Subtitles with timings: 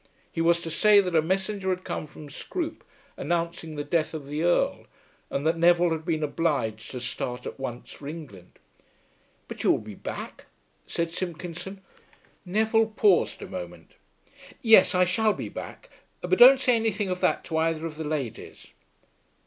[0.31, 2.83] He was to say that a messenger had come from Scroope
[3.17, 4.87] announcing the death of the Earl,
[5.29, 8.57] and that Neville had been obliged to start at once for England.
[9.47, 10.47] "But you will be back?"
[10.87, 11.81] said Simpkinson.
[12.45, 13.91] Neville paused a moment.
[14.63, 15.91] "Yes, I shall be back,
[16.21, 18.69] but don't say anything of that to either of the ladies."